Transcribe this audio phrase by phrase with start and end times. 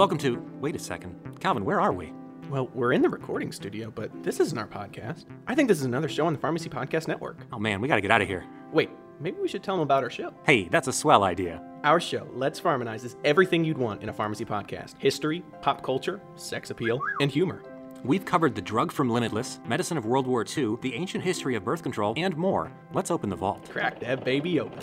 [0.00, 0.42] welcome to.
[0.62, 1.14] Wait a second.
[1.40, 2.10] Calvin, where are we?
[2.48, 5.26] Well, we're in the recording studio, but this isn't our podcast.
[5.46, 7.36] I think this is another show on the Pharmacy Podcast Network.
[7.52, 8.46] Oh man, we gotta get out of here.
[8.72, 8.88] Wait,
[9.20, 10.32] maybe we should tell them about our show.
[10.46, 11.62] Hey, that's a swell idea.
[11.84, 16.22] Our show, Let's Pharmanize, is everything you'd want in a pharmacy podcast history, pop culture,
[16.34, 17.62] sex appeal, and humor.
[18.02, 21.64] We've covered the drug from Limitless, medicine of World War II, the ancient history of
[21.64, 22.72] birth control, and more.
[22.94, 23.68] Let's open the vault.
[23.68, 24.78] Crack that baby open.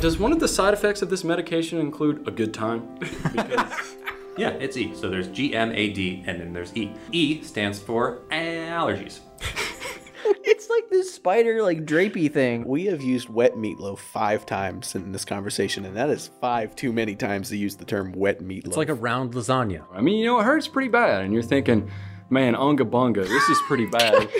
[0.00, 2.96] Does one of the side effects of this medication include a good time?
[3.32, 3.96] Because
[4.36, 4.94] Yeah, it's E.
[4.94, 6.92] So there's G, M, A, D, and then there's E.
[7.12, 9.20] E stands for allergies.
[10.48, 12.64] It's like this spider, like drapey thing.
[12.66, 16.92] We have used wet meatloaf five times in this conversation, and that is five too
[16.92, 18.66] many times to use the term wet meatloaf.
[18.66, 19.84] It's like a round lasagna.
[19.92, 21.90] I mean, you know, it hurts pretty bad, and you're thinking,
[22.30, 24.28] man, unga bunga, this is pretty bad.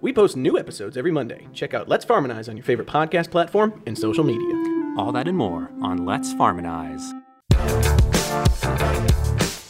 [0.00, 1.48] We post new episodes every Monday.
[1.52, 4.94] Check out Let's Pharmanize on your favorite podcast platform and social media.
[4.96, 7.97] All that and more on Let's Pharmanize.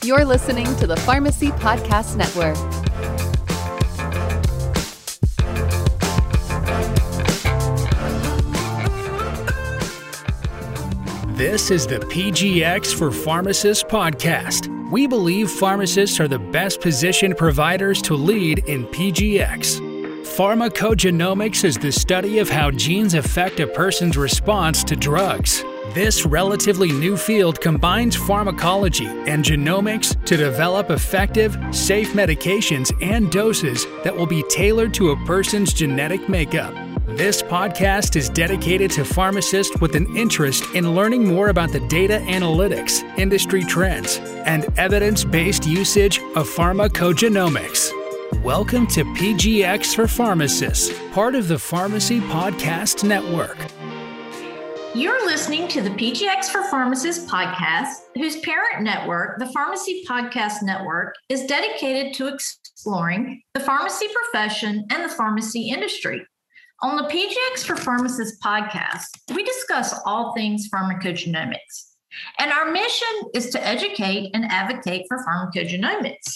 [0.09, 2.57] You're listening to the Pharmacy Podcast Network.
[11.37, 14.91] This is the PGX for Pharmacists podcast.
[14.91, 19.79] We believe pharmacists are the best positioned providers to lead in PGX.
[20.25, 25.63] Pharmacogenomics is the study of how genes affect a person's response to drugs.
[25.99, 33.85] This relatively new field combines pharmacology and genomics to develop effective, safe medications and doses
[34.05, 36.73] that will be tailored to a person's genetic makeup.
[37.09, 42.23] This podcast is dedicated to pharmacists with an interest in learning more about the data
[42.29, 47.91] analytics, industry trends, and evidence based usage of pharmacogenomics.
[48.45, 53.57] Welcome to PGX for Pharmacists, part of the Pharmacy Podcast Network.
[54.95, 61.15] You're listening to the PGX for Pharmacists podcast, whose parent network, the Pharmacy Podcast Network,
[61.29, 66.27] is dedicated to exploring the pharmacy profession and the pharmacy industry.
[66.81, 71.93] On the PGX for Pharmacists podcast, we discuss all things pharmacogenomics.
[72.39, 76.33] And our mission is to educate and advocate for pharmacogenomics.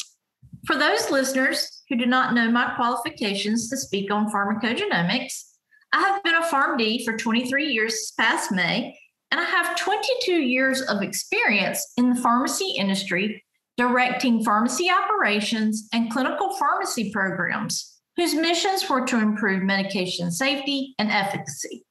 [0.66, 5.51] For those listeners who do not know my qualifications to speak on pharmacogenomics,
[5.92, 8.98] I have been a PharmD for 23 years this past May,
[9.30, 13.44] and I have 22 years of experience in the pharmacy industry
[13.76, 21.10] directing pharmacy operations and clinical pharmacy programs whose missions were to improve medication safety and
[21.10, 21.84] efficacy.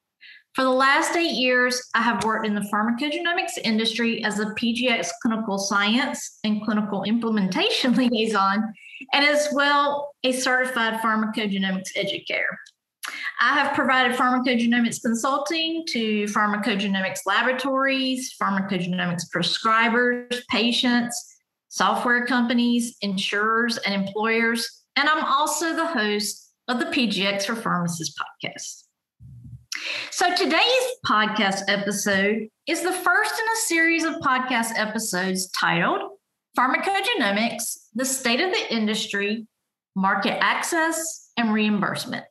[0.53, 5.09] For the last eight years, I have worked in the pharmacogenomics industry as a PGX
[5.21, 8.73] clinical science and clinical implementation liaison,
[9.13, 12.59] and as well a certified pharmacogenomics educator.
[13.43, 23.95] I have provided pharmacogenomics consulting to pharmacogenomics laboratories, pharmacogenomics prescribers, patients, software companies, insurers, and
[23.95, 24.83] employers.
[24.95, 28.83] And I'm also the host of the PGX for Pharmacists podcast.
[30.11, 36.01] So today's podcast episode is the first in a series of podcast episodes titled
[36.55, 39.47] Pharmacogenomics The State of the Industry,
[39.95, 42.25] Market Access, and Reimbursement.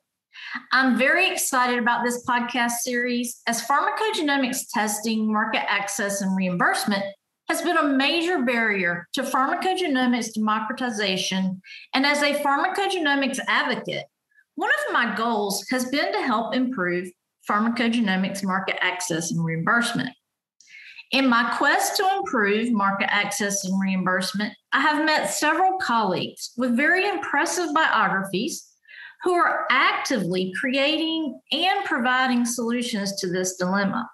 [0.72, 7.04] I'm very excited about this podcast series as pharmacogenomics testing, market access, and reimbursement
[7.48, 11.60] has been a major barrier to pharmacogenomics democratization.
[11.94, 14.04] And as a pharmacogenomics advocate,
[14.54, 17.10] one of my goals has been to help improve
[17.48, 20.10] pharmacogenomics market access and reimbursement.
[21.12, 26.76] In my quest to improve market access and reimbursement, I have met several colleagues with
[26.76, 28.69] very impressive biographies
[29.22, 34.08] who are actively creating and providing solutions to this dilemma.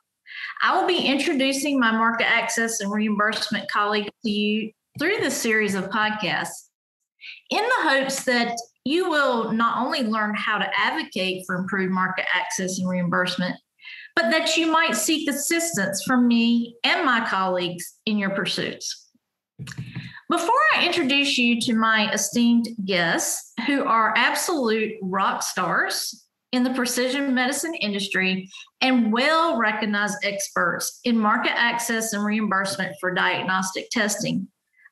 [0.62, 5.74] I will be introducing my market access and reimbursement colleagues to you through this series
[5.74, 6.68] of podcasts
[7.50, 12.24] in the hopes that you will not only learn how to advocate for improved market
[12.32, 13.56] access and reimbursement,
[14.14, 19.10] but that you might seek assistance from me and my colleagues in your pursuits.
[20.28, 26.74] Before I introduce you to my esteemed guests, who are absolute rock stars in the
[26.74, 28.50] precision medicine industry
[28.80, 34.48] and well recognized experts in market access and reimbursement for diagnostic testing,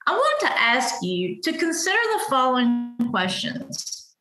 [0.06, 4.14] I want to ask you to consider the following questions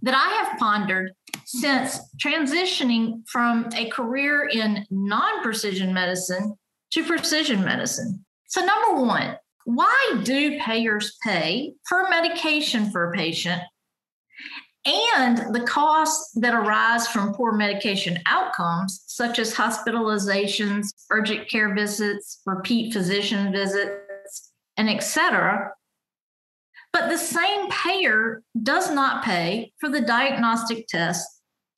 [0.00, 1.12] that I have pondered
[1.44, 6.56] since transitioning from a career in non precision medicine
[6.92, 8.24] to precision medicine.
[8.48, 13.62] So, number one, why do payers pay per medication for a patient
[14.86, 22.42] and the costs that arise from poor medication outcomes, such as hospitalizations, urgent care visits,
[22.44, 25.70] repeat physician visits, and etc.
[26.92, 31.26] But the same payer does not pay for the diagnostic test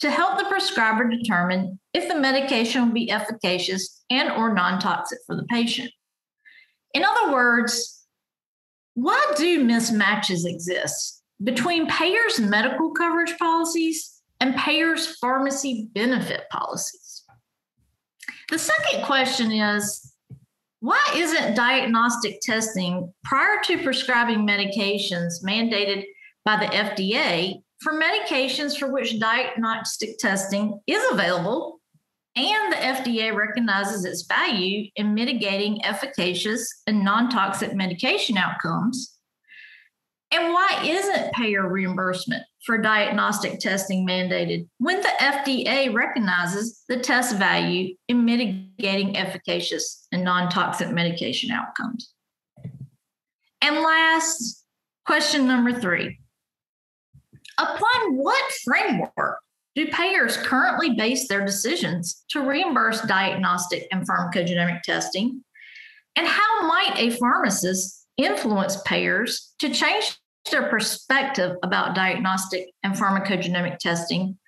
[0.00, 5.36] to help the prescriber determine if the medication will be efficacious and or non-toxic for
[5.36, 5.90] the patient.
[6.96, 8.06] In other words,
[8.94, 17.22] why do mismatches exist between payers' medical coverage policies and payers' pharmacy benefit policies?
[18.50, 20.10] The second question is
[20.80, 26.04] why isn't diagnostic testing prior to prescribing medications mandated
[26.46, 31.78] by the FDA for medications for which diagnostic testing is available
[32.36, 39.16] and the FDA recognizes its value in mitigating efficacious and non toxic medication outcomes?
[40.32, 47.36] And why isn't payer reimbursement for diagnostic testing mandated when the FDA recognizes the test
[47.36, 52.12] value in mitigating efficacious and non toxic medication outcomes?
[53.62, 54.64] And last,
[55.06, 56.18] question number three
[57.58, 59.38] Upon what framework
[59.76, 65.44] do payers currently base their decisions to reimburse diagnostic and pharmacogenomic testing?
[66.16, 70.16] And how might a pharmacist influence payers to change
[70.50, 74.38] their perspective about diagnostic and pharmacogenomic testing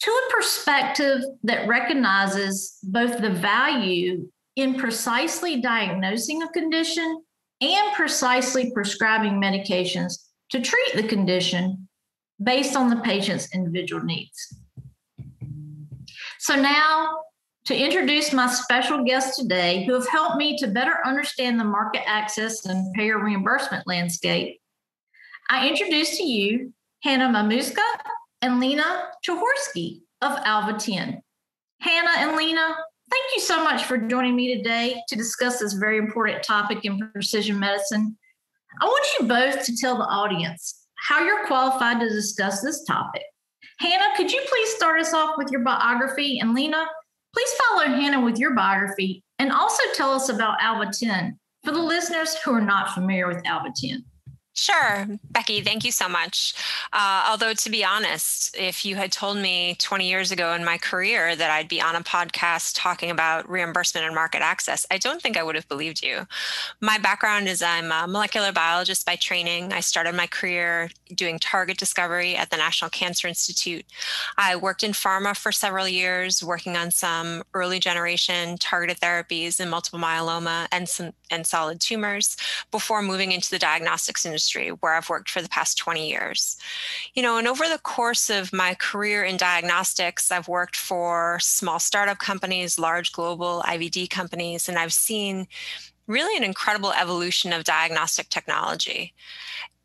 [0.00, 4.26] to a perspective that recognizes both the value
[4.56, 7.22] in precisely diagnosing a condition
[7.60, 11.88] and precisely prescribing medications to treat the condition
[12.44, 14.54] based on the patient's individual needs.
[16.38, 17.20] So, now
[17.64, 22.02] to introduce my special guests today who have helped me to better understand the market
[22.06, 24.60] access and payer reimbursement landscape,
[25.48, 27.82] I introduce to you Hannah Mamuszka
[28.42, 31.22] and Lena Chaihorsky of Alva 10.
[31.80, 32.76] Hannah and Lena,
[33.10, 37.10] thank you so much for joining me today to discuss this very important topic in
[37.12, 38.16] precision medicine.
[38.80, 43.22] I want you both to tell the audience how you're qualified to discuss this topic.
[43.78, 46.38] Hannah, could you please start us off with your biography?
[46.38, 46.86] And Lena,
[47.34, 51.82] please follow Hannah with your biography and also tell us about Alva 10 for the
[51.82, 54.02] listeners who are not familiar with Alva 10.
[54.56, 56.54] Sure, Becky, thank you so much.
[56.92, 60.78] Uh, although, to be honest, if you had told me 20 years ago in my
[60.78, 65.20] career that I'd be on a podcast talking about reimbursement and market access, I don't
[65.20, 66.28] think I would have believed you.
[66.80, 69.72] My background is I'm a molecular biologist by training.
[69.72, 73.84] I started my career doing target discovery at the National Cancer Institute.
[74.38, 79.68] I worked in pharma for several years, working on some early generation targeted therapies in
[79.68, 82.36] multiple myeloma and, some, and solid tumors
[82.70, 86.56] before moving into the diagnostics industry industry where I've worked for the past 20 years.
[87.14, 91.78] You know, and over the course of my career in diagnostics, I've worked for small
[91.78, 95.46] startup companies, large global IVD companies, and I've seen
[96.06, 99.14] really an incredible evolution of diagnostic technology.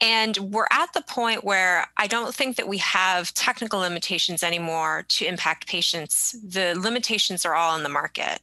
[0.01, 5.04] And we're at the point where I don't think that we have technical limitations anymore
[5.10, 6.36] to impact patients.
[6.42, 8.40] The limitations are all in the market.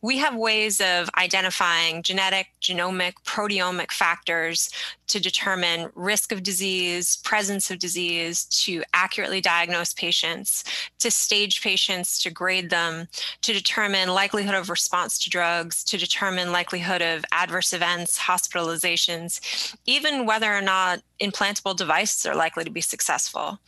[0.00, 4.70] We have ways of identifying genetic, genomic, proteomic factors
[5.08, 10.64] to determine risk of disease, presence of disease, to accurately diagnose patients,
[10.98, 13.06] to stage patients, to grade them,
[13.42, 20.26] to determine likelihood of response to drugs, to determine likelihood of adverse events, hospitalizations, even
[20.26, 23.58] whether or not Uh, implantable devices are likely to be successful.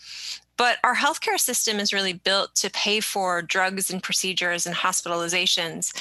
[0.57, 5.93] But our healthcare system is really built to pay for drugs and procedures and hospitalizations,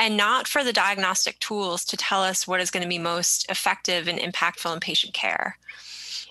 [0.00, 3.48] and not for the diagnostic tools to tell us what is going to be most
[3.48, 5.58] effective and impactful in patient care.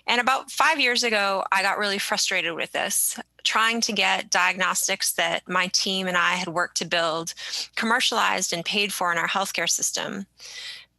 [0.07, 5.13] And about five years ago, I got really frustrated with this, trying to get diagnostics
[5.13, 7.33] that my team and I had worked to build
[7.77, 10.25] commercialized and paid for in our healthcare system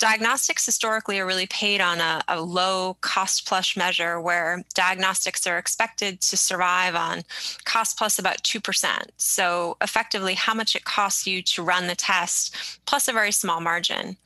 [0.04, 5.56] diagnostics historically are really paid on a, a, low cost plus measure where diagnostics are
[5.56, 7.22] expected to survive on
[7.64, 8.86] cost plus about 2%.
[9.16, 13.62] So, effectively, how much it costs you to run the test plus a very small
[13.62, 14.18] margin.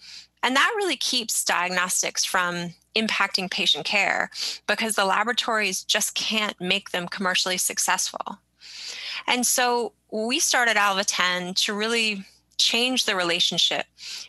[0.42, 4.30] And that really keeps diagnostics from impacting patient care
[4.66, 8.40] because the laboratories just can't make them commercially successful.
[9.28, 12.24] And so we started Alva 10 to really
[12.58, 13.86] change the relationship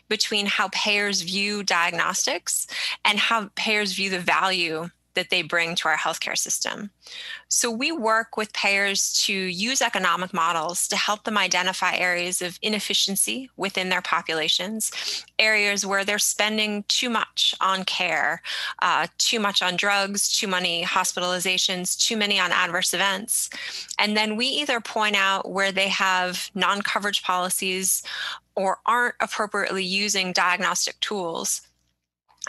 [0.08, 2.66] between how payers view diagnostics
[3.04, 6.90] and how payers view the value that they bring to our healthcare system.
[7.48, 12.58] So we work with payers to use economic models to help them identify areas of
[12.62, 14.92] inefficiency within their populations,
[15.38, 18.42] areas where they're spending too much on care,
[18.82, 23.50] uh, too much on drugs, too many hospitalizations, too many on adverse events.
[23.98, 28.02] And then we either point out where they have non coverage policies
[28.54, 31.62] or aren't appropriately using diagnostic tools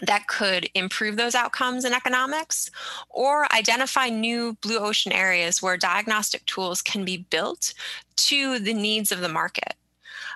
[0.01, 2.71] that could improve those outcomes in economics,
[3.09, 7.73] or identify new blue ocean areas where diagnostic tools can be built
[8.15, 9.75] to the needs of the market.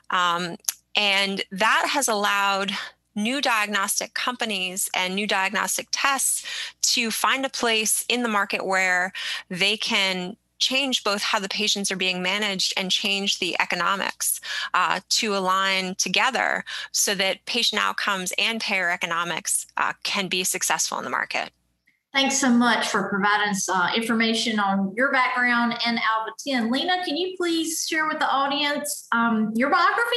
[0.09, 0.57] Um,
[0.95, 2.71] and that has allowed
[3.15, 6.45] new diagnostic companies and new diagnostic tests
[6.81, 9.13] to find a place in the market where
[9.50, 14.39] they can change both how the patients are being managed and change the economics
[14.74, 20.97] uh, to align together so that patient outcomes and payer economics uh, can be successful
[20.97, 21.51] in the market.
[22.13, 26.71] Thanks so much for providing us uh, information on your background and Alva 10.
[26.71, 30.15] Lena, can you please share with the audience um, your biography?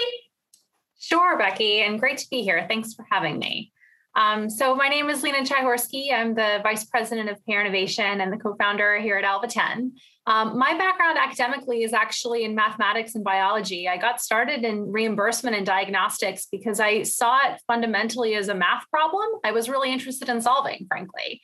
[1.01, 2.65] Sure, Becky, and great to be here.
[2.69, 3.73] Thanks for having me.
[4.15, 6.13] Um, so my name is Lena Chaihorsky.
[6.13, 9.93] I'm the Vice President of Payer Innovation and the co-founder here at Alva 10.
[10.29, 13.89] Um, my background academically is actually in mathematics and biology.
[13.89, 18.85] I got started in reimbursement and diagnostics because I saw it fundamentally as a math
[18.91, 21.41] problem I was really interested in solving, frankly.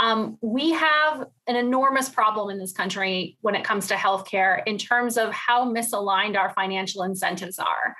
[0.00, 4.78] Um, we have an enormous problem in this country when it comes to healthcare in
[4.78, 7.94] terms of how misaligned our financial incentives are.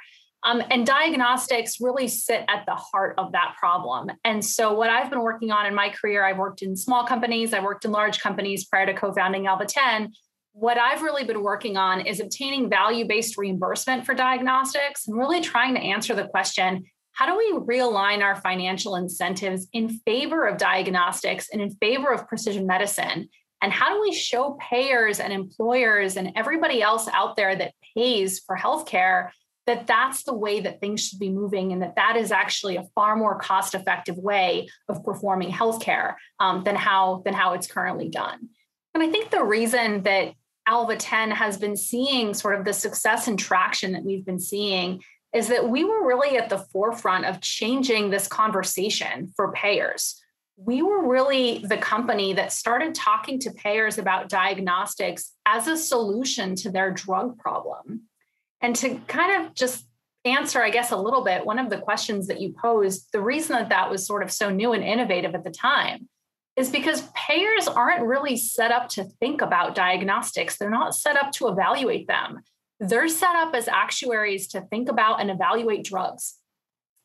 [0.45, 4.11] Um, and diagnostics really sit at the heart of that problem.
[4.25, 7.53] And so, what I've been working on in my career, I've worked in small companies,
[7.53, 10.13] I've worked in large companies prior to co founding Alva 10.
[10.53, 15.41] What I've really been working on is obtaining value based reimbursement for diagnostics and really
[15.41, 16.85] trying to answer the question
[17.19, 22.29] how do we realign our financial incentives in favor of diagnostics and in favor of
[22.29, 23.29] precision medicine?
[23.61, 28.39] And how do we show payers and employers and everybody else out there that pays
[28.39, 29.31] for healthcare
[29.69, 32.89] that that's the way that things should be moving and that that is actually a
[32.95, 38.09] far more cost effective way of performing healthcare um, than how than how it's currently
[38.09, 38.49] done.
[38.95, 40.33] And i think the reason that
[40.67, 45.03] alva 10 has been seeing sort of the success and traction that we've been seeing
[45.35, 50.21] is that we were really at the forefront of changing this conversation for payers.
[50.57, 56.57] We were really the company that started talking to payers about diagnostics as a solution
[56.57, 58.08] to their drug problem
[58.61, 59.87] and to kind of just
[60.25, 63.57] answer, I guess, a little bit, one of the questions that you posed, the reason
[63.57, 66.09] that that was sort of so new and innovative at the time
[66.57, 70.57] is because payers aren't really set up to think about diagnostics.
[70.57, 72.41] They're not set up to evaluate them.
[72.81, 76.35] They're set up as actuaries to think about and evaluate drugs.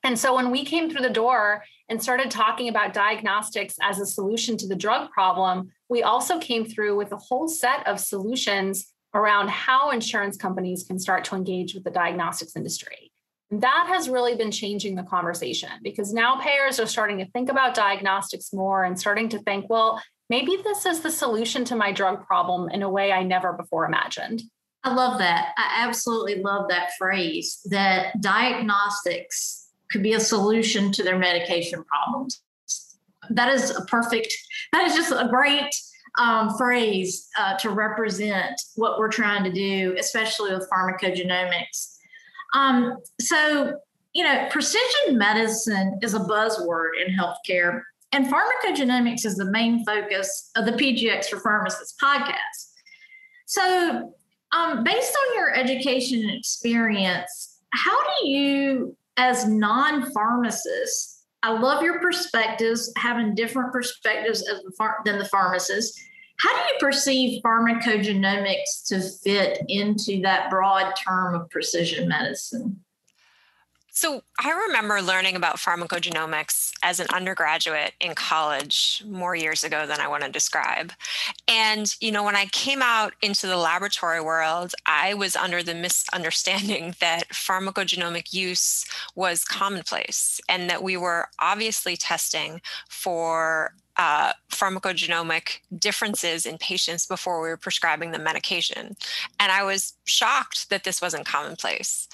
[0.04, 4.06] And so when we came through the door and started talking about diagnostics as a
[4.06, 8.93] solution to the drug problem, we also came through with a whole set of solutions
[9.14, 13.12] around how insurance companies can start to engage with the diagnostics industry.
[13.52, 17.50] And that has really been changing the conversation because now payers are starting to think
[17.50, 21.92] about diagnostics more and starting to think, well, maybe this is the solution to my
[21.92, 24.42] drug problem in a way I never before imagined.
[24.84, 25.54] I love that.
[25.58, 32.42] I absolutely love that phrase that diagnostics could be a solution to their medication problems.
[33.30, 34.36] That is a perfect,
[34.72, 35.70] that is just a great
[36.20, 41.98] um, phrase uh, to represent what we're trying to do, especially with pharmacogenomics.
[42.54, 43.80] Um, so,
[44.14, 50.52] you know, precision medicine is a buzzword in healthcare, and pharmacogenomics is the main focus
[50.56, 52.74] of the PGX for Pharmacists podcast.
[53.48, 54.14] So,
[54.52, 61.13] um, based on your education and experience, how do you, as non pharmacists,
[61.44, 64.72] I love your perspectives, having different perspectives the
[65.06, 66.02] than the pharmacists.
[66.40, 72.83] How do you perceive pharmacogenomics to fit into that broad term of precision medicine?
[73.96, 80.00] So, I remember learning about pharmacogenomics as an undergraduate in college more years ago than
[80.00, 80.94] I want to describe.
[81.48, 85.76] And, you know, when I came out into the laboratory world, I was under the
[85.76, 88.84] misunderstanding that pharmacogenomic use
[89.14, 97.42] was commonplace and that we were obviously testing for uh, pharmacogenomic differences in patients before
[97.42, 98.96] we were prescribing them medication.
[99.40, 102.08] And I was shocked that this wasn't commonplace.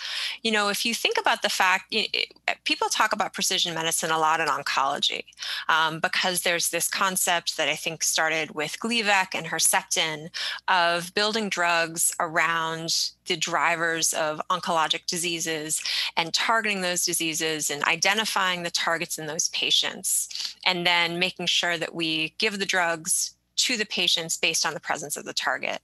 [0.43, 2.33] You know, if you think about the fact, it,
[2.65, 5.23] people talk about precision medicine a lot in oncology
[5.67, 10.29] um, because there's this concept that I think started with Gleevec and Herceptin
[10.67, 15.81] of building drugs around the drivers of oncologic diseases
[16.17, 21.77] and targeting those diseases and identifying the targets in those patients, and then making sure
[21.77, 25.79] that we give the drugs to the patients based on the presence of the target.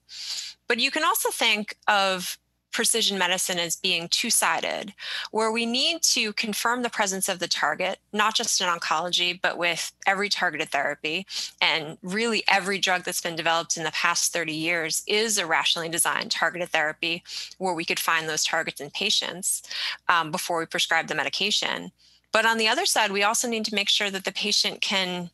[0.67, 2.37] But you can also think of
[2.75, 4.93] precision medicine as being two sided,
[5.31, 9.57] where we need to confirm the presence of the target, not just in oncology, but
[9.57, 11.25] with every targeted therapy.
[11.61, 15.87] And really, every drug that's been developed in the past 30 years is a rationally
[15.87, 17.23] designed targeted therapy
[17.59, 19.63] where we could find those targets in patients
[20.09, 21.93] um, before we prescribe the medication.
[22.33, 25.29] But on the other side, we also need to make sure that the patient can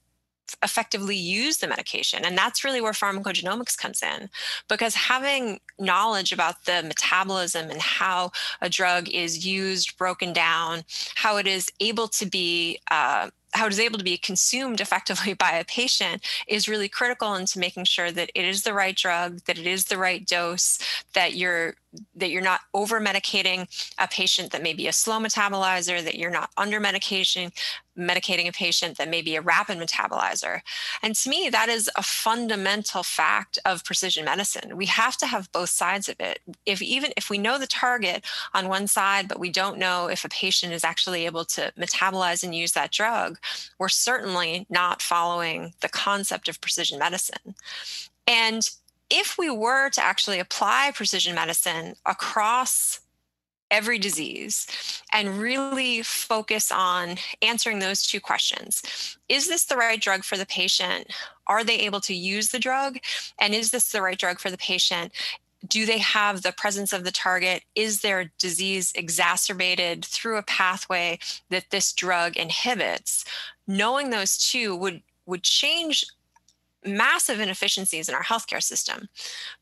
[0.64, 2.26] effectively use the medication.
[2.26, 4.30] And that's really where pharmacogenomics comes in
[4.68, 8.32] because having knowledge about the metabolism and how
[8.62, 10.84] a drug is used, broken down,
[11.16, 15.34] how it is able to be uh, how it is able to be consumed effectively
[15.46, 19.42] by a patient is really critical into making sure that it is the right drug,
[19.46, 20.80] that it is the right dose,
[21.14, 21.76] that you're
[22.16, 23.68] that you're not over medicating
[23.98, 27.52] a patient that may be a slow metabolizer, that you're not under medication
[27.98, 30.62] medicating a patient that may be a rapid metabolizer.
[31.04, 34.78] And to me, that is a fundamental fact of precision medicine.
[34.78, 36.40] We have to have both sides of it.
[36.66, 40.24] If even if we know the target on one side, but we don't know if
[40.24, 43.38] a patient is actually able to metabolize and use that drug,
[43.78, 47.56] we're certainly not following the concept of precision medicine.
[48.26, 48.68] And
[49.12, 53.02] if we were to actually apply precision medicine across
[53.70, 54.68] every disease
[55.14, 59.18] and really focus on answering those two questions.
[59.30, 61.08] Is this the right drug for the patient?
[61.48, 63.00] Are they able to use the drug?
[63.40, 65.14] And is this the right drug for the patient?
[65.68, 67.64] Do they have the presence of the target?
[67.76, 73.24] Is their disease exacerbated through a pathway that this drug inhibits?
[73.68, 76.04] Knowing those two would would change
[76.86, 79.10] massive inefficiencies in our healthcare system.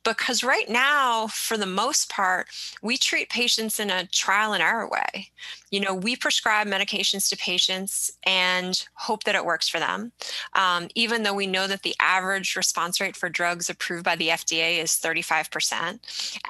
[0.03, 2.47] Because right now for the most part
[2.81, 5.29] we treat patients in a trial and error way.
[5.71, 10.11] You know we prescribe medications to patients and hope that it works for them.
[10.53, 14.29] Um, even though we know that the average response rate for drugs approved by the
[14.29, 15.99] fda is 35%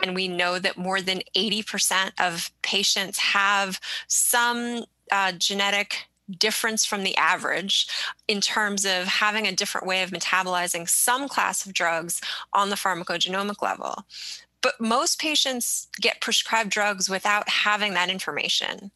[0.03, 7.03] and we know that more than 80% of patients have some uh, genetic difference from
[7.03, 7.87] the average
[8.27, 12.21] in terms of having a different way of metabolizing some class of drugs
[12.53, 14.05] on the pharmacogenomic level.
[14.61, 18.91] But most patients get prescribed drugs without having that information.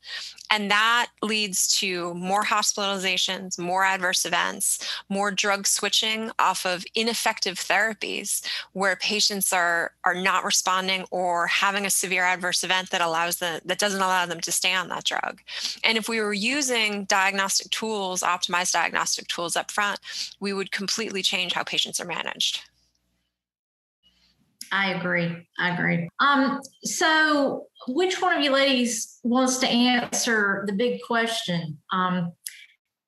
[0.53, 7.55] And that leads to more hospitalizations, more adverse events, more drug switching off of ineffective
[7.55, 13.37] therapies where patients are, are not responding or having a severe adverse event that allows
[13.37, 15.41] them that doesn't allow them to stay on that drug.
[15.83, 19.99] And if we were using diagnostic tools, optimized diagnostic tools up front,
[20.39, 22.61] we would completely change how patients are managed.
[24.73, 25.31] I agree.
[25.59, 26.09] I agree.
[26.19, 31.77] Um, so which one of you ladies wants to answer the big question?
[31.91, 32.31] Um,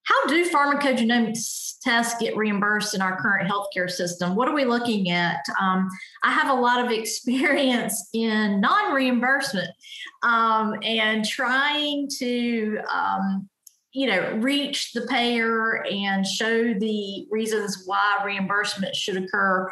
[0.03, 4.35] how do pharmacogenomics tests get reimbursed in our current healthcare system?
[4.35, 5.43] What are we looking at?
[5.59, 5.89] Um,
[6.23, 9.71] I have a lot of experience in non reimbursement
[10.21, 13.49] um, and trying to, um,
[13.91, 19.67] you know, reach the payer and show the reasons why reimbursement should occur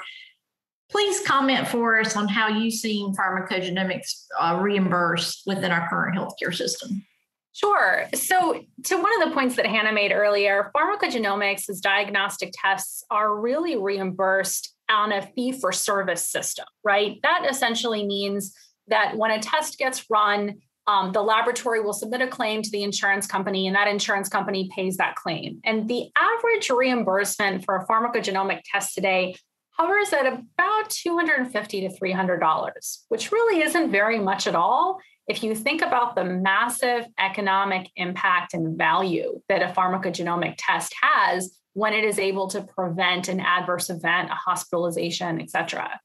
[0.93, 6.53] please comment for us on how you've seen pharmacogenomics uh, reimbursed within our current healthcare
[6.53, 7.03] system.
[7.51, 8.05] Sure.
[8.13, 13.35] So, to one of the points that Hannah made earlier, pharmacogenomics as diagnostic tests are
[13.35, 17.17] really reimbursed on a fee for service system, right?
[17.23, 18.55] That essentially means
[18.87, 22.83] that when a test gets run, um, the laboratory will submit a claim to the
[22.83, 25.59] insurance company, and that insurance company pays that claim.
[25.63, 29.35] And the average reimbursement for a pharmacogenomic test today
[29.77, 35.55] hovers at about 250 to $300, which really isn't very much at all if you
[35.55, 42.03] think about the massive economic impact and value that a pharmacogenomic test has when it
[42.03, 45.99] is able to prevent an adverse event, a hospitalization, et cetera.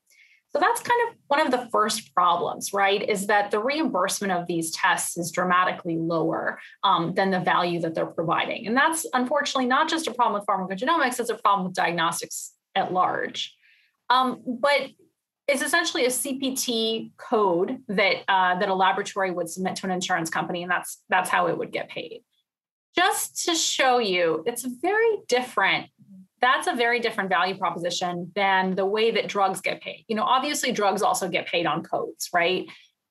[0.51, 3.07] So that's kind of one of the first problems, right?
[3.07, 7.95] Is that the reimbursement of these tests is dramatically lower um, than the value that
[7.95, 8.67] they're providing.
[8.67, 12.95] And that's unfortunately not just a problem with pharmacogenomics, it's a problem with diagnostics at
[12.95, 13.55] large.
[14.11, 14.89] Um, but
[15.47, 20.29] it's essentially a CPT code that uh, that a laboratory would submit to an insurance
[20.29, 22.23] company, and that's that's how it would get paid.
[22.95, 25.87] Just to show you, it's very different.
[26.41, 30.05] That's a very different value proposition than the way that drugs get paid.
[30.09, 32.67] You know, obviously, drugs also get paid on codes, right?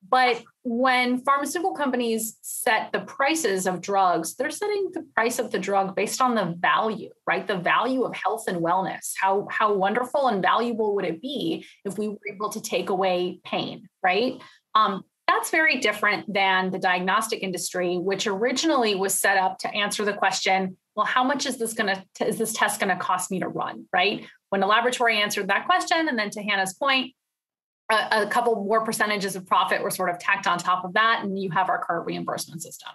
[0.09, 5.59] But when pharmaceutical companies set the prices of drugs, they're setting the price of the
[5.59, 7.45] drug based on the value, right?
[7.45, 9.11] The value of health and wellness.
[9.19, 13.39] How, how wonderful and valuable would it be if we were able to take away
[13.43, 14.41] pain, right?
[14.75, 20.05] Um, that's very different than the diagnostic industry, which originally was set up to answer
[20.05, 23.29] the question well, how much is this going to, is this test going to cost
[23.29, 24.25] me to run, right?
[24.49, 27.13] When the laboratory answered that question, and then to Hannah's point,
[27.91, 31.21] a, a couple more percentages of profit were sort of tacked on top of that,
[31.23, 32.89] and you have our current reimbursement system.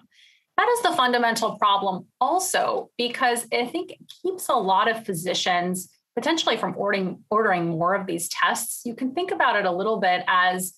[0.57, 5.91] That is the fundamental problem, also, because I think it keeps a lot of physicians
[6.15, 8.83] potentially from ordering, ordering more of these tests.
[8.85, 10.75] You can think about it a little bit as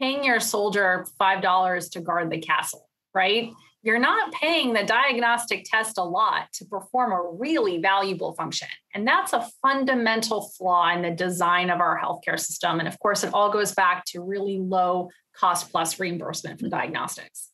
[0.00, 3.50] paying your soldier $5 to guard the castle, right?
[3.86, 8.66] You're not paying the diagnostic test a lot to perform a really valuable function.
[8.92, 12.80] And that's a fundamental flaw in the design of our healthcare system.
[12.80, 16.78] And of course, it all goes back to really low cost plus reimbursement from mm-hmm.
[16.78, 17.52] diagnostics.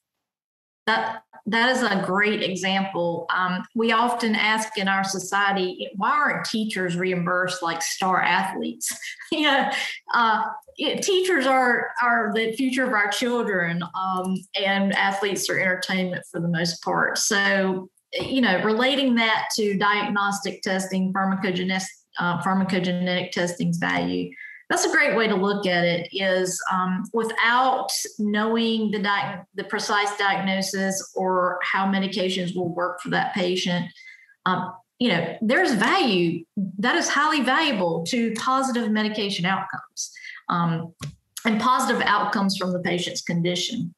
[0.86, 3.26] That that is a great example.
[3.34, 8.96] Um, we often ask in our society, why aren't teachers reimbursed like star athletes?
[9.32, 9.74] yeah,
[10.14, 10.44] uh,
[10.76, 16.48] teachers are are the future of our children, um, and athletes are entertainment for the
[16.48, 17.18] most part.
[17.18, 21.86] So, you know, relating that to diagnostic testing, pharmacogenetic
[22.18, 24.30] uh, pharmacogenetic testing's value
[24.72, 29.64] that's a great way to look at it is um, without knowing the di- the
[29.64, 33.86] precise diagnosis or how medications will work for that patient
[34.46, 36.44] um, you know there's value
[36.78, 40.12] that is highly valuable to positive medication outcomes
[40.48, 40.94] um,
[41.44, 43.92] and positive outcomes from the patient's condition.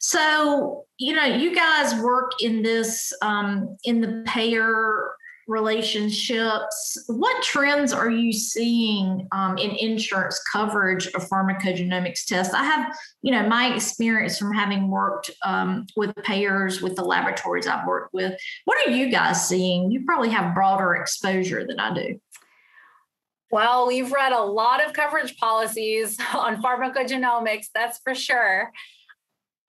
[0.00, 5.12] So you know you guys work in this um, in the payer
[5.48, 7.02] relationships.
[7.06, 12.54] What trends are you seeing um, in insurance coverage of pharmacogenomics tests?
[12.54, 17.66] I have, you know, my experience from having worked um, with payers, with the laboratories
[17.66, 18.38] I've worked with.
[18.66, 19.90] What are you guys seeing?
[19.90, 22.20] You probably have broader exposure than I do.
[23.50, 28.70] Well, we've read a lot of coverage policies on pharmacogenomics, that's for sure.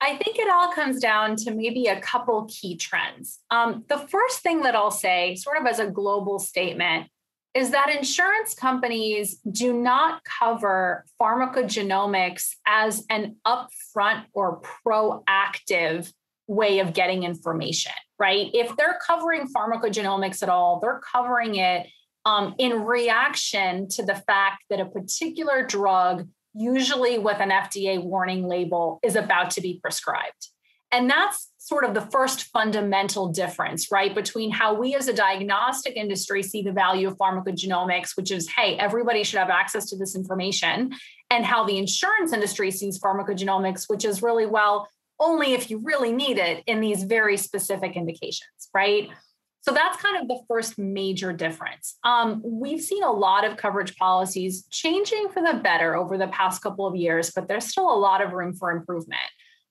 [0.02, 3.40] I think it all comes down to maybe a couple key trends.
[3.50, 7.08] Um, the first thing that I'll say, sort of as a global statement,
[7.52, 16.12] is that insurance companies do not cover pharmacogenomics as an upfront or proactive
[16.46, 18.50] way of getting information, right?
[18.54, 21.86] If they're covering pharmacogenomics at all, they're covering it
[22.24, 28.46] um, in reaction to the fact that a particular drug usually with an FDA warning
[28.46, 30.48] label, is about to be prescribed.
[30.92, 35.94] And that's sort of the first fundamental difference, right, between how we as a diagnostic
[35.96, 40.16] industry see the value of pharmacogenomics, which is, hey, everybody should have access to this
[40.16, 40.92] information,
[41.30, 44.88] and how the insurance industry sees pharmacogenomics, which is really, well,
[45.20, 49.10] only if you really need it in these very specific indications, right?
[49.62, 51.98] So that's kind of the first major difference.
[52.02, 56.62] Um, we've seen a lot of coverage policies changing for the better over the past
[56.62, 59.20] couple of years, but there's still a lot of room for improvement.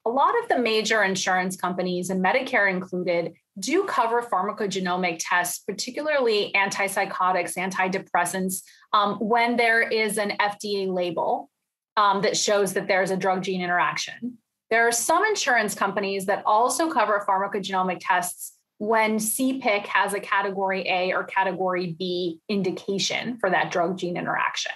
[0.05, 6.51] A lot of the major insurance companies, and Medicare included, do cover pharmacogenomic tests, particularly
[6.55, 8.61] antipsychotics, antidepressants,
[8.93, 11.49] um, when there is an FDA label
[11.97, 14.37] um, that shows that there's a drug gene interaction.
[14.69, 20.87] There are some insurance companies that also cover pharmacogenomic tests when CPIC has a category
[20.87, 24.71] A or category B indication for that drug gene interaction.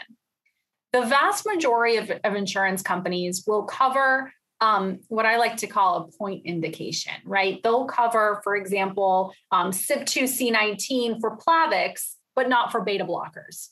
[0.92, 5.98] The vast majority of, of insurance companies will cover um, what I like to call
[5.98, 7.62] a point indication, right?
[7.64, 13.70] They'll cover, for example, um, CYP2C19 for Plavix, but not for beta blockers.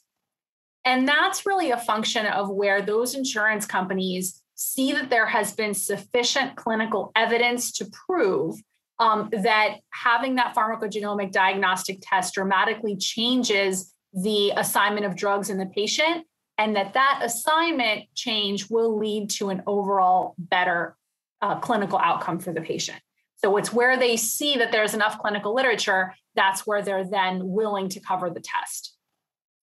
[0.84, 5.74] And that's really a function of where those insurance companies see that there has been
[5.74, 8.56] sufficient clinical evidence to prove
[9.02, 15.66] um, that having that pharmacogenomic diagnostic test dramatically changes the assignment of drugs in the
[15.66, 16.26] patient
[16.60, 20.96] and that that assignment change will lead to an overall better
[21.42, 23.00] uh, clinical outcome for the patient.
[23.38, 27.90] So it's where they see that there's enough clinical literature that's where they're then willing
[27.90, 28.96] to cover the test.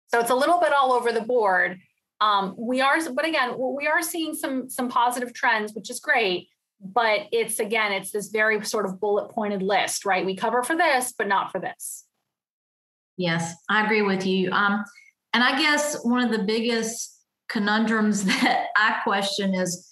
[0.09, 1.79] So it's a little bit all over the board.
[2.21, 6.49] Um, we are but again we are seeing some some positive trends which is great
[6.83, 10.27] but it's again it's this very sort of bullet pointed list right?
[10.27, 12.05] We cover for this but not for this.
[13.17, 14.51] Yes i agree with you.
[14.51, 14.85] Um,
[15.33, 19.87] and i guess one of the biggest conundrums that i question is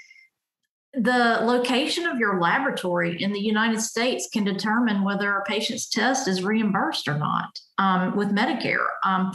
[0.92, 6.26] the location of your laboratory in the united states can determine whether a patient's test
[6.26, 8.86] is reimbursed or not um, with medicare.
[9.04, 9.32] Um,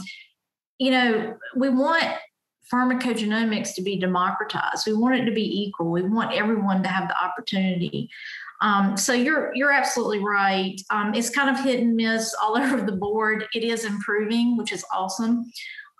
[0.78, 2.04] you know we want
[2.72, 4.86] pharmacogenomics to be democratized.
[4.86, 5.90] We want it to be equal.
[5.90, 8.10] We want everyone to have the opportunity.
[8.62, 10.80] Um, so you're you're absolutely right.
[10.90, 13.46] Um, it's kind of hit and miss all over the board.
[13.54, 15.44] It is improving, which is awesome,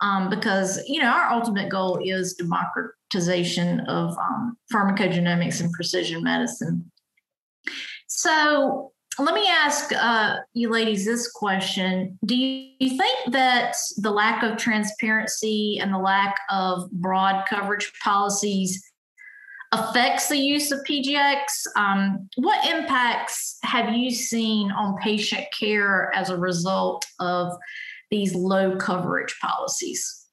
[0.00, 6.90] um, because you know our ultimate goal is democratization of um, pharmacogenomics and precision medicine.
[8.06, 12.18] So let me ask uh, you ladies this question.
[12.24, 18.82] Do you think that the lack of transparency and the lack of broad coverage policies
[19.72, 21.66] affects the use of PGX?
[21.76, 27.52] Um, what impacts have you seen on patient care as a result of
[28.10, 30.26] these low coverage policies?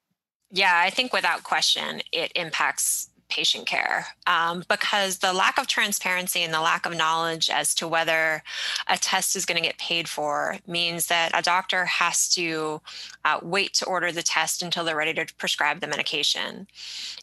[0.51, 6.41] Yeah, I think without question, it impacts patient care um, because the lack of transparency
[6.41, 8.43] and the lack of knowledge as to whether
[8.87, 12.81] a test is going to get paid for means that a doctor has to
[13.25, 16.67] uh, wait to order the test until they're ready to prescribe the medication.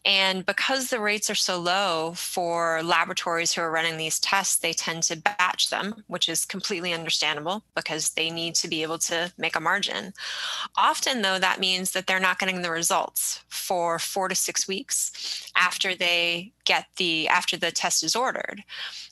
[0.05, 4.73] And because the rates are so low for laboratories who are running these tests, they
[4.73, 9.33] tend to batch them, which is completely understandable because they need to be able to
[9.37, 10.13] make a margin.
[10.77, 15.51] Often, though, that means that they're not getting the results for four to six weeks
[15.57, 18.65] after they get the after the test is ordered.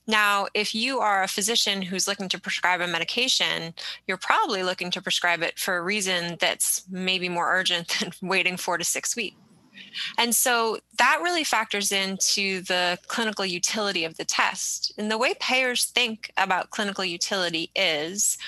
[0.08, 3.74] Now, if you are a physician who's looking to prescribe a medication,
[4.08, 8.56] you're probably looking to prescribe it for a reason that's maybe more urgent than waiting
[8.56, 9.36] 4 to 6 weeks.
[10.16, 14.92] And so that really factors into the clinical utility of the test.
[14.98, 18.38] And the way payers think about clinical utility is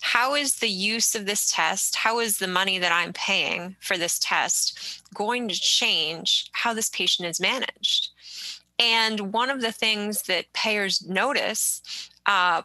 [0.00, 3.96] how is the use of this test, how is the money that I'm paying for
[3.96, 8.08] this test going to change how this patient is managed?
[8.78, 11.82] And one of the things that payers notice,
[12.24, 12.62] uh,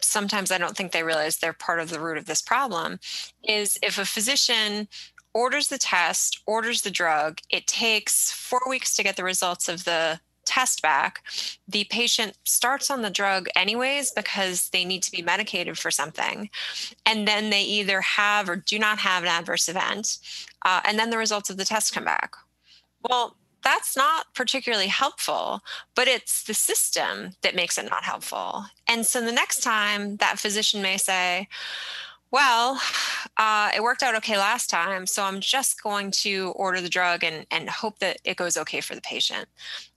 [0.00, 3.00] sometimes I don't think they realize they're part of the root of this problem,
[3.42, 4.88] is if a physician
[5.34, 7.38] orders the test, orders the drug.
[7.50, 11.22] It takes four weeks to get the results of the test back.
[11.68, 16.50] The patient starts on the drug anyways because they need to be medicated for something.
[17.06, 20.18] And then they either have or do not have an adverse event.
[20.64, 22.34] Uh, and then the results of the test come back.
[23.08, 25.60] Well, that's not particularly helpful,
[25.94, 28.64] but it's the system that makes it not helpful.
[28.88, 31.48] And so the next time that physician may say,
[32.32, 32.80] well,
[33.36, 37.22] uh, it worked out okay last time, so I'm just going to order the drug
[37.22, 39.46] and, and hope that it goes okay for the patient.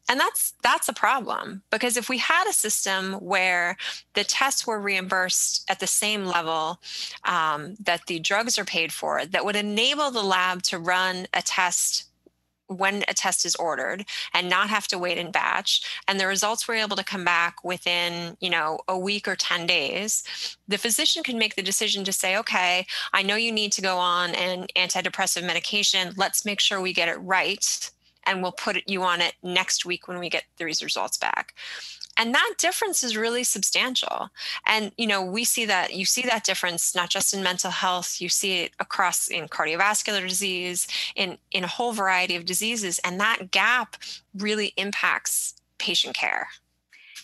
[0.08, 3.76] And that's that's a problem because if we had a system where
[4.14, 6.80] the tests were reimbursed at the same level
[7.24, 11.42] um, that the drugs are paid for, that would enable the lab to run a
[11.42, 12.06] test
[12.68, 16.68] when a test is ordered and not have to wait in batch and the results
[16.68, 20.24] were able to come back within you know a week or 10 days
[20.68, 23.98] the physician can make the decision to say okay i know you need to go
[23.98, 26.14] on an antidepressive medication.
[26.18, 27.92] Let's make sure we get it right
[28.26, 31.54] and we'll put you on it next week when we get these results back
[32.18, 34.30] and that difference is really substantial.
[34.66, 38.22] And you know we see that you see that difference not just in mental health
[38.22, 43.20] you see it across in cardiovascular disease in in a whole variety of diseases and
[43.20, 43.98] that gap
[44.38, 46.48] really impacts patient care.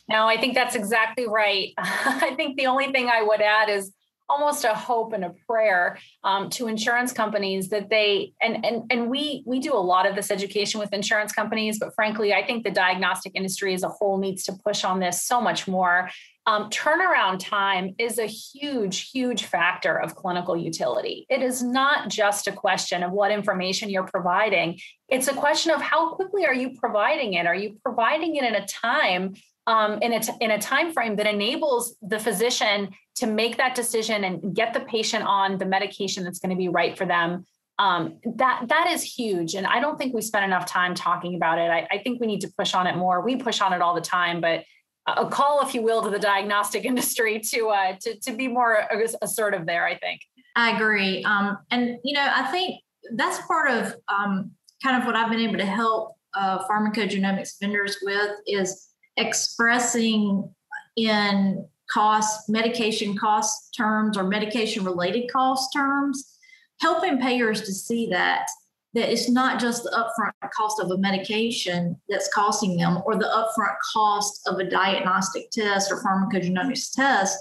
[0.09, 1.73] No i think that's exactly right.
[1.77, 3.91] I think the only thing i would add is
[4.31, 9.09] almost a hope and a prayer um, to insurance companies that they and and and
[9.09, 12.63] we we do a lot of this education with insurance companies but frankly i think
[12.63, 16.09] the diagnostic industry as a whole needs to push on this so much more.
[16.47, 21.27] Um, turnaround time is a huge huge factor of clinical utility.
[21.29, 24.79] It is not just a question of what information you're providing.
[25.07, 27.45] It's a question of how quickly are you providing it?
[27.45, 29.35] Are you providing it in a time
[29.67, 32.89] um, in, a t- in a time frame that enables the physician
[33.21, 36.69] to make that decision and get the patient on the medication that's going to be
[36.69, 37.45] right for them.
[37.77, 41.57] Um, that that is huge and i don't think we spend enough time talking about
[41.57, 41.71] it.
[41.71, 43.21] I, I, think we need to push on it more.
[43.21, 44.65] We push on it all the time but
[45.07, 48.83] a call if you will to the diagnostic industry to uh, to, to be more
[49.21, 50.21] assertive there i think.
[50.55, 51.23] I agree.
[51.23, 52.81] Um, and you know i think
[53.15, 54.51] that's part of um,
[54.83, 60.53] kind of what i've been able to help uh, pharmacogenomics vendors with is expressing
[60.97, 66.37] in cost, medication cost terms or medication related cost terms,
[66.79, 68.47] helping payers to see that
[68.93, 73.23] that it's not just the upfront cost of a medication that's costing them or the
[73.23, 77.37] upfront cost of a diagnostic test or pharmacogenomics test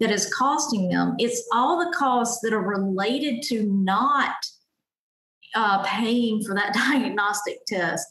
[0.00, 1.14] that is costing them.
[1.18, 4.34] It's all the costs that are related to not
[5.54, 8.06] uh, paying for that diagnostic test.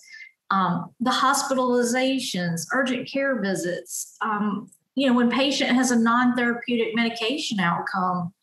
[0.52, 7.60] Um, the hospitalizations, urgent care visits, um, you know, when patient has a non-therapeutic medication
[7.60, 8.34] outcome,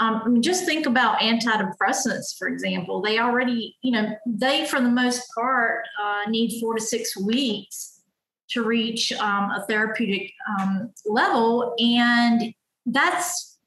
[0.00, 3.02] um, I mean, just think about antidepressants, for example.
[3.02, 8.02] They already, you know, they for the most part uh, need four to six weeks
[8.50, 12.54] to reach um, a therapeutic um, level, and
[12.86, 13.58] that's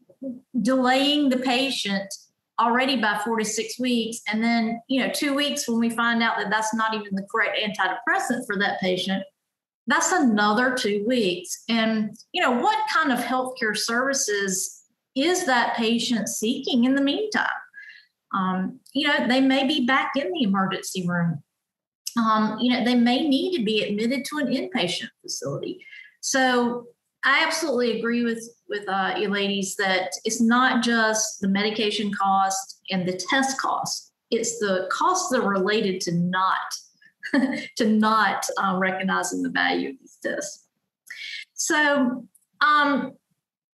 [0.62, 2.12] delaying the patient
[2.60, 4.22] already by four to six weeks.
[4.32, 7.28] And then, you know, two weeks when we find out that that's not even the
[7.30, 9.24] correct antidepressant for that patient,
[9.92, 11.64] that's another two weeks.
[11.70, 14.84] And, you know, what kind of healthcare services
[15.16, 17.48] is that patient seeking in the meantime?
[18.34, 21.44] Um, you know, they may be back in the emergency room.
[22.18, 25.80] Um, you know, they may need to be admitted to an inpatient facility.
[26.22, 26.88] So
[27.24, 32.82] I absolutely agree with with uh, you ladies that it's not just the medication cost
[32.90, 36.58] and the test cost; it's the costs that are related to not
[37.78, 40.68] to not uh, recognizing the value of these tests.
[41.54, 42.26] So,
[42.62, 43.14] um,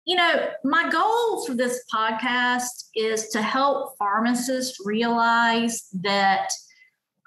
[0.06, 6.50] you know, my goal for this podcast is to help pharmacists realize that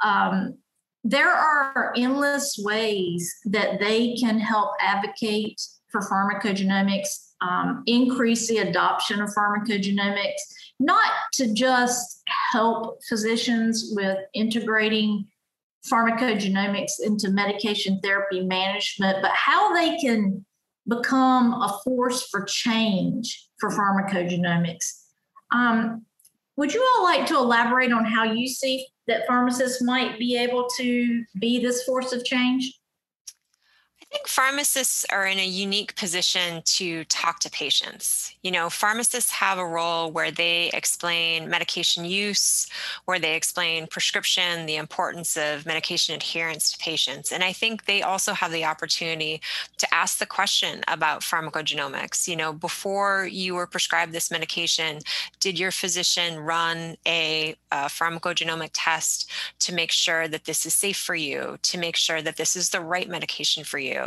[0.03, 0.57] um,
[1.05, 9.21] there are endless ways that they can help advocate for pharmacogenomics, um, increase the adoption
[9.21, 10.41] of pharmacogenomics,
[10.79, 15.27] not to just help physicians with integrating
[15.91, 20.45] pharmacogenomics into medication therapy management, but how they can
[20.89, 25.05] become a force for change for pharmacogenomics.
[25.53, 26.05] Um,
[26.57, 30.69] would you all like to elaborate on how you see that pharmacists might be able
[30.77, 32.80] to be this force of change?
[34.13, 38.35] I think pharmacists are in a unique position to talk to patients.
[38.43, 42.67] You know, pharmacists have a role where they explain medication use,
[43.05, 47.31] where they explain prescription, the importance of medication adherence to patients.
[47.31, 49.41] And I think they also have the opportunity
[49.79, 52.27] to ask the question about pharmacogenomics.
[52.27, 54.99] You know, before you were prescribed this medication,
[55.39, 60.97] did your physician run a, a pharmacogenomic test to make sure that this is safe
[60.99, 64.00] for you, to make sure that this is the right medication for you?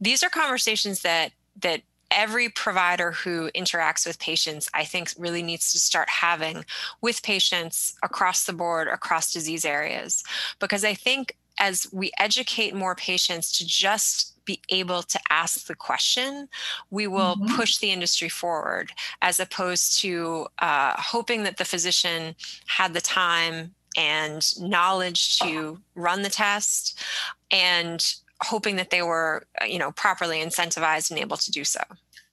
[0.00, 5.72] These are conversations that that every provider who interacts with patients, I think, really needs
[5.72, 6.64] to start having
[7.00, 10.22] with patients across the board, across disease areas.
[10.60, 15.74] Because I think as we educate more patients to just be able to ask the
[15.74, 16.48] question,
[16.90, 17.56] we will mm-hmm.
[17.56, 22.36] push the industry forward as opposed to uh, hoping that the physician
[22.66, 27.02] had the time and knowledge to run the test
[27.50, 31.80] and hoping that they were, uh, you know, properly incentivized and able to do so.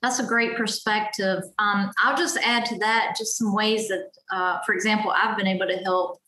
[0.02, 1.42] That's a great perspective.
[1.58, 5.46] Um, I'll just add to that just some ways that, uh, for example, I've been
[5.46, 6.20] able to help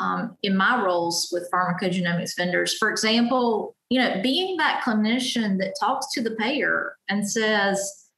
[0.00, 2.76] um, in my roles with pharmacogenomics vendors.
[2.76, 8.08] For example, you know, being that clinician that talks to the payer and says,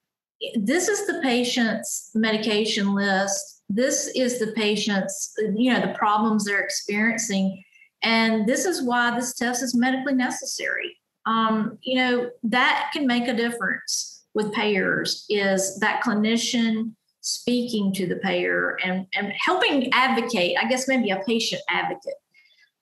[0.54, 3.62] this is the patient's medication list.
[3.68, 7.62] This is the patient's, you know, the problems they're experiencing
[8.04, 10.96] and this is why this test is medically necessary.
[11.26, 18.06] Um, you know, that can make a difference with payers is that clinician speaking to
[18.06, 22.14] the payer and, and helping advocate, I guess maybe a patient advocate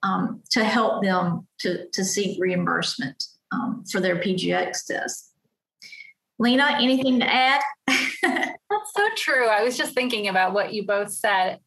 [0.02, 5.32] um, to help them to, to seek reimbursement um, for their PGX test.
[6.40, 7.60] Lena, anything to add?
[7.86, 9.46] That's so true.
[9.46, 11.60] I was just thinking about what you both said.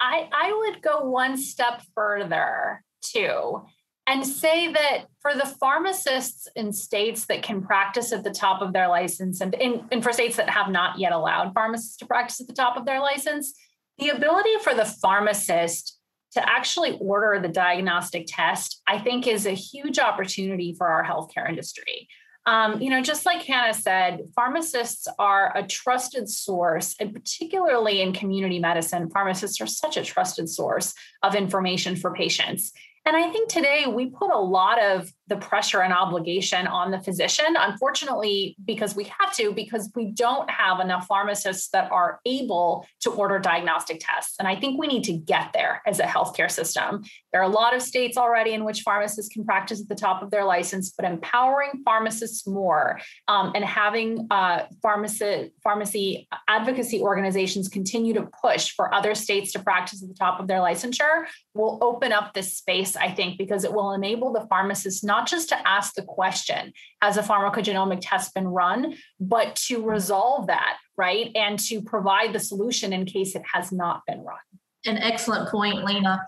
[0.00, 3.62] I, I would go one step further too
[4.06, 8.72] and say that for the pharmacists in states that can practice at the top of
[8.72, 12.48] their license and, in, for states that have not yet allowed pharmacists to practice at
[12.48, 13.54] the top of their license,
[13.98, 15.98] the ability for the pharmacist
[16.32, 21.48] to actually order the diagnostic test, I think is a huge opportunity for our healthcare
[21.48, 22.08] industry.
[22.44, 28.12] Um, you know, just like Hannah said, pharmacists are a trusted source, and particularly in
[28.12, 32.72] community medicine, pharmacists are such a trusted source of information for patients.
[33.04, 37.00] And I think today we put a lot of the pressure and obligation on the
[37.00, 42.86] physician, unfortunately, because we have to, because we don't have enough pharmacists that are able
[43.00, 44.34] to order diagnostic tests.
[44.38, 47.02] And I think we need to get there as a healthcare system.
[47.32, 50.22] There are a lot of states already in which pharmacists can practice at the top
[50.22, 57.68] of their license, but empowering pharmacists more um, and having uh, pharmacy, pharmacy advocacy organizations
[57.68, 61.78] continue to push for other states to practice at the top of their licensure will
[61.80, 65.68] open up this space, I think, because it will enable the pharmacists not just to
[65.68, 71.30] ask the question, has a pharmacogenomic test been run, but to resolve that, right?
[71.34, 74.38] And to provide the solution in case it has not been run.
[74.86, 76.24] An excellent point, Lena.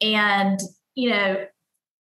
[0.00, 0.58] And,
[0.94, 1.44] you know,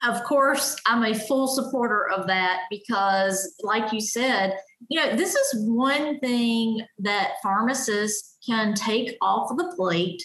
[0.04, 4.58] of course, I'm a full supporter of that because, like you said,
[4.90, 10.22] you know, this is one thing that pharmacists can take off of the plate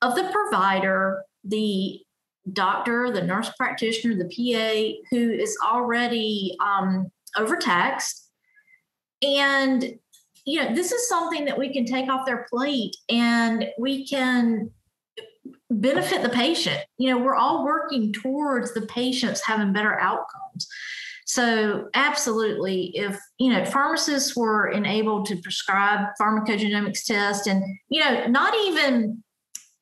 [0.00, 2.00] of the provider, the
[2.52, 8.30] doctor, the nurse practitioner, the PA who is already um, overtaxed.
[9.22, 9.82] And,
[10.44, 14.70] you know, this is something that we can take off their plate and we can
[15.70, 16.80] benefit the patient.
[16.98, 20.68] You know, we're all working towards the patients having better outcomes.
[21.26, 28.26] So, absolutely, if you know pharmacists were enabled to prescribe pharmacogenomics tests, and you know,
[28.26, 29.23] not even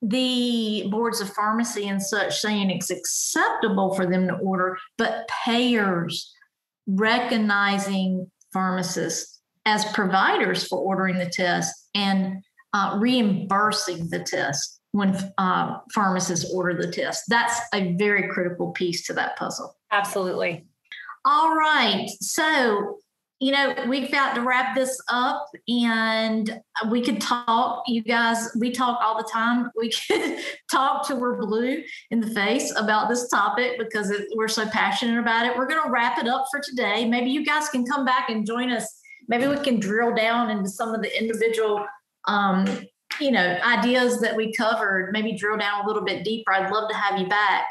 [0.03, 6.35] the boards of pharmacy and such saying it's acceptable for them to order, but payers
[6.87, 12.43] recognizing pharmacists as providers for ordering the test and
[12.75, 17.23] uh, reimbursing the test when uh, pharmacists order the test.
[17.29, 19.77] That's a very critical piece to that puzzle.
[19.93, 20.67] Absolutely.
[21.25, 22.09] All right.
[22.21, 22.99] So,
[23.43, 27.83] you know, we've got to wrap this up and we could talk.
[27.89, 29.69] You guys, we talk all the time.
[29.77, 30.39] We could
[30.71, 31.83] talk till we're blue
[32.13, 35.57] in the face about this topic because it, we're so passionate about it.
[35.57, 37.05] We're going to wrap it up for today.
[37.05, 38.87] Maybe you guys can come back and join us.
[39.27, 41.85] Maybe we can drill down into some of the individual
[42.29, 42.65] um,
[43.21, 46.53] you know, ideas that we covered, maybe drill down a little bit deeper.
[46.53, 47.67] I'd love to have you back.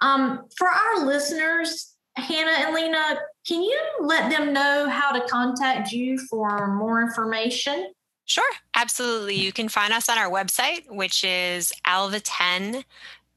[0.00, 5.92] Um, for our listeners, Hannah and Lena, can you let them know how to contact
[5.92, 7.92] you for more information?
[8.24, 9.36] Sure, absolutely.
[9.36, 12.84] You can find us on our website, which is alva10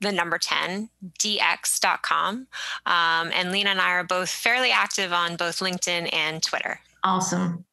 [0.02, 0.90] the number 10
[1.20, 2.48] dx.com
[2.88, 7.64] um, and lena and i are both fairly active on both linkedin and twitter awesome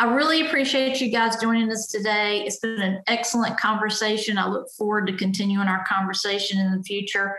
[0.00, 2.44] I really appreciate you guys joining us today.
[2.46, 4.38] It's been an excellent conversation.
[4.38, 7.36] I look forward to continuing our conversation in the future.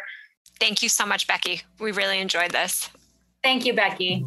[0.60, 1.62] Thank you so much, Becky.
[1.80, 2.90] We really enjoyed this.
[3.44, 4.26] Thank you, Becky.